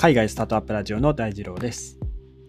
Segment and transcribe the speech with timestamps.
[0.00, 1.98] 海外スタートアップラジオの大二郎です。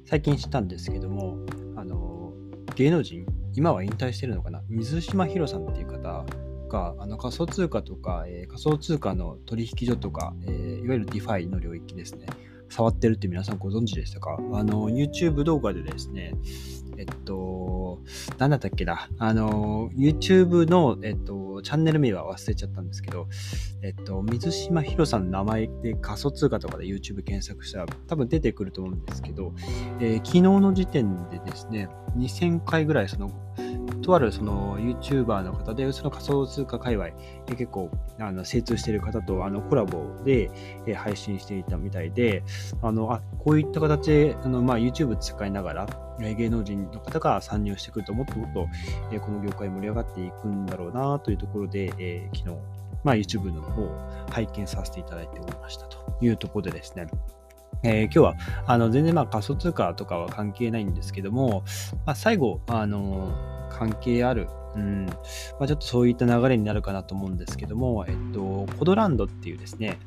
[0.06, 1.40] 最近知ったんですけども、
[1.76, 2.32] あの、
[2.76, 3.26] 芸能人、
[3.56, 4.62] 今は引退してるのかな？
[4.70, 6.28] 水島ひろさんっていう方
[6.70, 12.28] が、あの仮想通貨とか、えー仮想通貨の取引所とか、えーいわゆる DeFi の領域ですね、
[12.70, 14.38] 触ってるって皆さんご存知でしたか？
[14.54, 16.36] あの、YouTube 動画でですね、
[16.98, 18.00] えっと、
[18.38, 23.28] なんだったっけな、あの、YouTube の、えっと、チャンネル名は忘れちゃったんですけど、
[23.82, 29.54] えっと、水島ひろさんの名前で仮想通貨とかで YouTube 検索したら多分出てくると思うんですけど、
[30.00, 33.32] えー昨日の時点でですね、2000回ぐらいその、
[34.10, 40.50] とあるその YouTuber の方で、その仮想通貨界隈、えー結構あの精通している方とあのコラボで、
[40.96, 42.44] 配信していたみたいで、
[42.82, 45.88] あのあこういった形であの、まあ、YouTube 使いながら、
[46.20, 48.68] 芸能人の方が参入してくるともっともっと、
[49.12, 52.58] えこの業界盛り上がっていくんだろうなというところで、えー昨日、
[53.04, 57.08] まあ、YouTube の方を拝見させていただいておりましたというところでですね、
[57.84, 58.36] えー今日は
[58.66, 61.64] あの全然まあ仮想通貨とかは関係ないんですけども、
[62.06, 63.32] まあ、最後、あの
[63.70, 65.16] 関係ある、うんま
[65.62, 69.98] あ、ちょっとそういった流れになるかなと思うんですけども、えっと、コドランドっていうですね、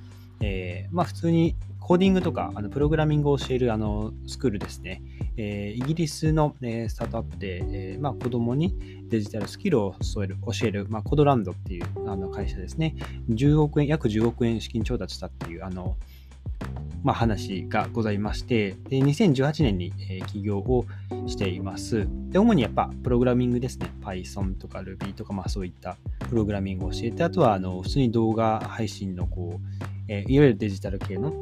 [0.40, 5.02] えーまあ、普通にコーディングとかあのプログラミングを教えるあのスクールですね、
[5.36, 7.62] えーイギリスの、えスタートアップで、
[7.94, 8.76] えまあ、子供に
[9.08, 12.94] デジタルスキルを教える、教えるまあ、コドランドっていうあの会社ですね、
[13.30, 15.96] 10億円、約10億円資金調達したっていう、あの、
[17.02, 20.86] まあ、話がございまして、で2018年に、えー起業を
[21.26, 22.06] しています。
[22.30, 23.90] で、主にやっぱプログラミングですね。
[24.02, 25.96] Python とか Ruby とか、まあそういった
[26.28, 31.32] プログラミングを教えて、あとはあの普通に動画配信のこう、えーいわゆるデジタル系の、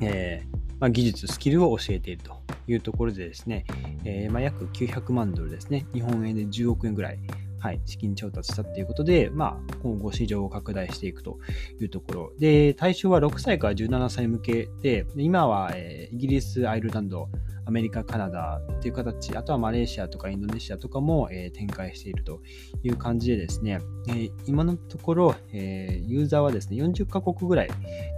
[0.00, 3.64] えーまあ、技術、スキルを教えているというところでですね、
[4.04, 5.86] えーまあ、約900万ドルですね。
[5.92, 7.18] 日本円で10億円ぐらい、
[7.60, 11.38] はい、資金調達したということで、まあ、今後市場を拡大していくと
[11.78, 12.32] いうところ。
[12.38, 17.28] で、対象は6歳から17歳向けで、今は、えーイギリス、アイルランド、
[17.66, 22.40] アメリカ、カナダっていう形、あとはマレーシアとかインドネシアとかも、えー展開していると
[22.82, 23.78] いう感じでですね、
[24.08, 27.70] えー今のところ、えユーザーはですね、40カ国ぐらい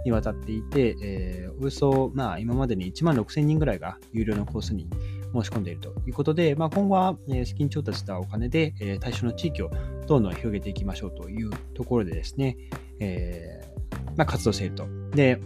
[0.05, 4.87] にわたっていて、えおよそ、まあ、今までに1万6000人ぐらいが有料のコースに
[5.33, 9.71] 申し込んでいるということで、まあ、今後は、えー資金調達したお金で、えー対象の地域を
[10.07, 12.57] どんどん広げていきましょうというところでですね、
[12.99, 14.85] えーまあ、活動していると。
[15.11, 15.39] で、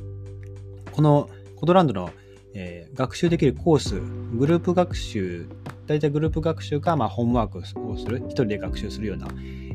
[0.91, 2.09] このコドランドの、
[2.53, 3.99] えー学習できるコース、
[4.35, 5.47] グループ学習、
[5.85, 9.27] 大体グループ学習か、まあ、ホームワークをする、一人で学習するような、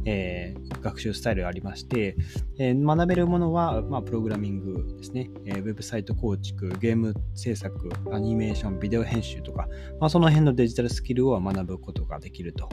[0.05, 2.17] えー学習スタイルがありまして、
[2.59, 9.69] えー学べるものは、まあ、プログラミングですね、えーウェブサイト構築、ゲーム制作、アニメーション、ビデオ編集とか、
[10.01, 12.69] まあ、その辺のデジタルスキルを学ぶことができると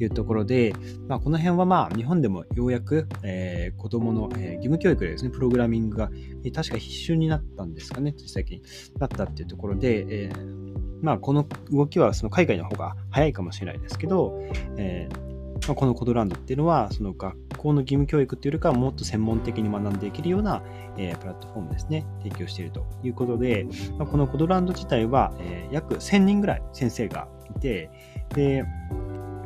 [0.00, 0.74] いうところで、
[1.08, 6.10] まあ、この辺はまあ日本でもようやく、えー子供の、えー義務教育でですね、プログラミングが、
[6.44, 8.60] えー確か必修になったんですかね、最近
[8.98, 14.40] なったっていうところで、えーまあ、この動きはその海外の方が早いかもしれないですけど、
[14.76, 15.31] えー
[15.66, 20.62] まあ、このコドランドっていうのは、その学校の義務教育っていうよりかはもっと専門的に学んでいけるような、
[20.96, 23.66] えープラットフォームですね、提供しているということで、
[23.98, 27.90] まあ、このコドランド自体は、えー約1000人ぐらい先生がいて、
[28.34, 28.64] で、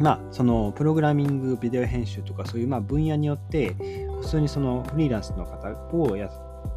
[0.00, 3.74] まあ、そのプログラミング、ビデオ編集とかそういうまあ分野によって、
[4.20, 6.30] 普通にそのフリーランスの方をや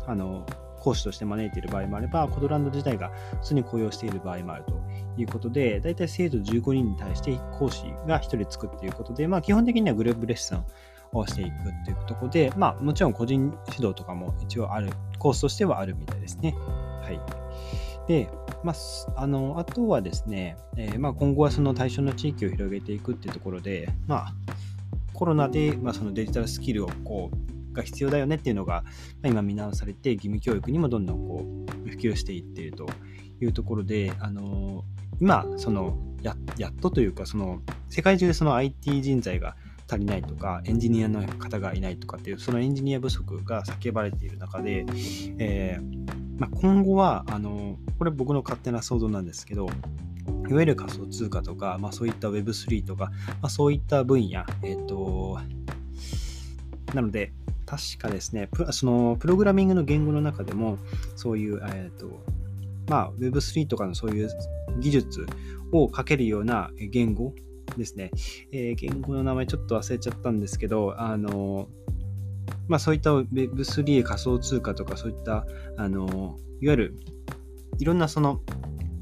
[0.06, 0.46] あの
[0.80, 4.74] 講師として招いている場合もあれば、コドランド自体が普通に雇用している場合もあると
[5.18, 10.64] いうことで、大体生徒15人に対して講師が1人つくっていうことで、まあ、基本的にはグループレッスン
[11.12, 16.56] をしていくっていうところで、まあ、もちろん個人指導とかも一応ある、コースとしてはあるみたいですね。
[17.02, 17.20] はい。
[18.08, 18.28] で、
[18.64, 24.34] まあ、あのあとはですね、えーまあ、今後はその対象の地域を広げていくっていうところで、まあ、
[25.14, 28.84] コロナで、まあ、そのデジタルスキルをこうが必要だよねっていうのが、
[29.22, 31.46] まあ、今見直されて義務教育にもどんどんこ
[31.86, 32.88] う普及していっていると
[33.42, 34.84] いうところで、あの
[35.20, 39.56] 今そのややっとというかその世界中でその IT 人材が
[39.90, 44.86] 足りないとかエンジニアの方がいないとかっていうそのエンジニア不足が叫ばれている中で、
[45.40, 49.68] えーまあ、今後はあのこれ僕の勝手な想像なんですけど
[50.48, 53.12] いわゆる仮想通貨とか、まあ、そういった Web3 とか、
[53.42, 55.40] まあ、そういった分野、えっ、と、
[56.94, 57.34] なので、
[57.70, 60.80] 確かですね、プそのプログラミングの言語の中でも、
[61.16, 62.20] そういう、えっ、と、
[62.88, 64.30] まあ、Web3 とかのそういう
[64.80, 65.28] 技術
[65.72, 67.36] をかけるような言語
[67.78, 68.10] ですね。
[68.52, 71.68] えー言語の名前ちょっと忘れちゃったんですけど、あの、
[72.68, 75.46] まあそういった Web3 仮想通貨とかそういった、
[75.78, 77.00] あの、いわゆる
[77.78, 78.42] いろんなその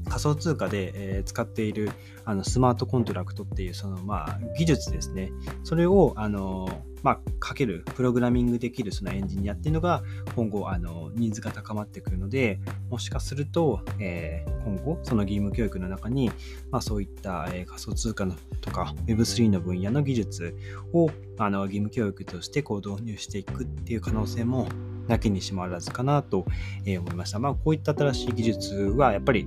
[0.08, 1.90] 仮想通貨で、え、使っている
[2.24, 5.32] あのスマートコントラクトっていうその、まあ、技術ですね。
[5.64, 6.68] それを、あの
[7.02, 10.02] まあ、かける、プログラミングできるそのエンジニアっていうのが
[10.34, 12.60] 今後、あのニーズが高まってくるので、
[12.90, 16.30] もしかすると、えー、今後、その義務教育の中に、
[16.70, 20.56] まあ、そういった、えー、仮想通貨のとか Web3 の分野の技術
[20.92, 24.68] をあの義務教育としてこう導入していくっていう可能性も
[25.06, 26.44] なきにしもあらずかなと
[26.84, 27.38] 思いました。
[27.38, 29.46] まあ、こういった新しい技術はやっぱり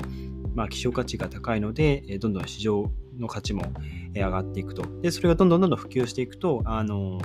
[0.53, 3.63] まあ、希少価値が高いので、えどんどん市場の価値も
[4.13, 4.83] え上がっていくと。
[5.01, 7.19] で、それがどんどんどんどん普及していくと、あの、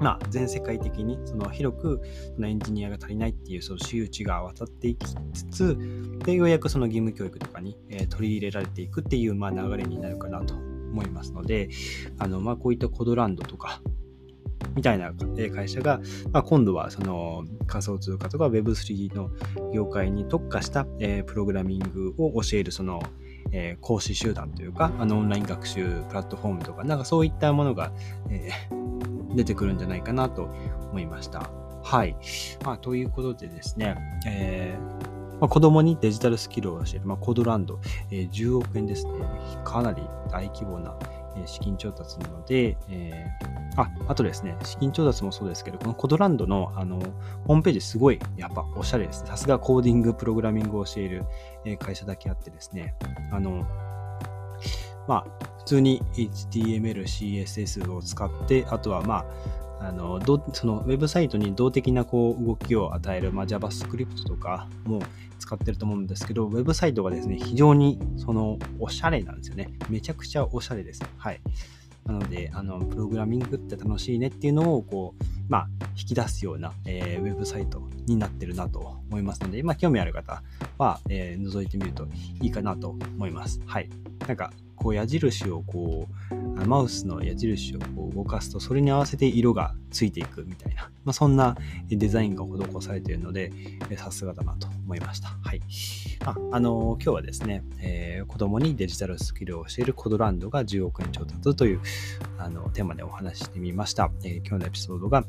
[0.00, 2.00] まあ、全世界的にその広く
[2.34, 5.78] そのエンジニアが足りないっていうその周知が渡っていきつつ、
[6.24, 11.68] で、ようやくその義務教育とかに、え取り入れられていくっていうまあ流れになるかなと思いますので、
[12.18, 13.82] あの、まあ、こういったコドランドとか、
[14.74, 15.12] みたいな
[15.54, 16.00] 会社が、
[16.32, 19.30] まあ、今度はその仮想通貨とか Web3 の
[19.72, 23.02] 業界に特化した、え、プログラミングを教えるその、
[23.52, 27.92] え、講師集団というか、あのオンライン学習プラットフォームとか、なんかそういったものが、
[28.30, 28.50] え、
[29.34, 30.50] 出てくるんじゃないかなと
[30.90, 31.50] 思いました。
[31.82, 32.16] はい。
[32.64, 33.96] まあ、ということでですね、
[34.26, 37.80] えー、子供にデジタルスキルを教える、まあ、コードランド、
[38.10, 39.12] えー、10億円ですね。
[39.64, 40.96] かなり大規模な
[41.46, 47.00] 資金調達なので、えー、あ、あとですね、資金調達もそうですけど、このコドランドのあの
[47.44, 49.28] ホームページすごいやっぱおしゃれですね。
[49.28, 51.24] さすがコーディング、プログラミングを教える
[51.78, 52.94] 会社だけあってですね、
[53.30, 53.66] あの、
[55.08, 59.26] まあ、普通に HTML、CSS を使って、あとはまあ、
[59.82, 65.02] あのどそのウェブサイトに動的なこう動きを与える、まあ、JavaScript とかも
[65.40, 69.72] 使ってると思うんですけど、ウェブサイトがですね、非常にそのおしゃれなんですよね。
[69.90, 71.02] めちゃくちゃおしゃれです。
[71.18, 71.40] はい。
[72.06, 80.42] なので、あの、プログラミングって楽しいねっていうのを、こう、まあ、引き出すような、えー、ウェブサイトになってるなと思いますので、まあ、興味ある方
[80.78, 82.06] は、えー、覗いてみると
[82.40, 83.60] いいかなと思います。
[83.66, 83.88] はい。
[84.26, 84.52] なんか、
[84.82, 91.56] こう矢印をこう、マウスの矢印をこう動かすと、それに合わせて色がついていくみたいな、まあ、そんな
[91.88, 93.52] デザインが施されているので、
[93.96, 95.28] さすがだなと思いました。
[95.28, 95.60] はい。
[96.24, 101.80] あ、あの、今日はですね、えー、子供にデジタルスキルを教えるコドランドが10億円調達という
[102.38, 104.10] あのテーマでお話ししてみました。
[104.24, 105.24] えー、今日のエピソードが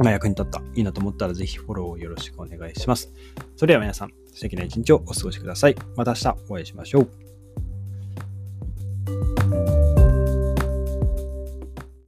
[0.00, 3.12] ま、役に立った、いいなと思ったらぜひフォローをよろしくお願いします。
[3.56, 5.76] それでは皆さん、素敵な一日をお過ごしください。
[5.96, 7.27] また明日お会いしましょう。